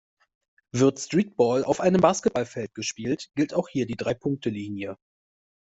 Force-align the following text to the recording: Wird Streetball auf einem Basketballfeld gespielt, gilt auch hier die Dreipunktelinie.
Wird 0.71 0.99
Streetball 0.99 1.63
auf 1.63 1.79
einem 1.79 2.01
Basketballfeld 2.01 2.73
gespielt, 2.73 3.29
gilt 3.35 3.53
auch 3.53 3.69
hier 3.69 3.85
die 3.85 3.97
Dreipunktelinie. 3.97 4.97